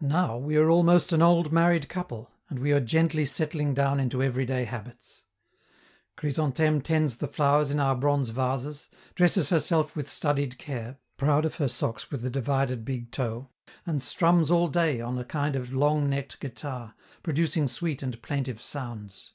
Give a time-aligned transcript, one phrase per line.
[0.00, 4.22] Now we are almost an old married couple, and we are gently settling down into
[4.22, 5.24] everyday habits.
[6.16, 11.56] Chrysantheme tends the flowers in our bronze vases, dresses herself with studied care, proud of
[11.56, 13.48] her socks with the divided big toe,
[13.84, 16.94] and strums all day on a kind of long necked guitar,
[17.24, 19.32] producing sweet and plaintive sounds.